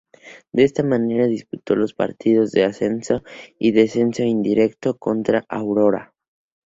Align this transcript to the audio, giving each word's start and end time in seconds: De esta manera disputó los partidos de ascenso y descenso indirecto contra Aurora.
De 0.51 0.63
esta 0.63 0.81
manera 0.81 1.27
disputó 1.27 1.75
los 1.75 1.93
partidos 1.93 2.49
de 2.53 2.63
ascenso 2.63 3.21
y 3.59 3.69
descenso 3.71 4.23
indirecto 4.23 4.97
contra 4.97 5.45
Aurora. 5.47 6.15